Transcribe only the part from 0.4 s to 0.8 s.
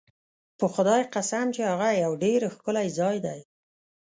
په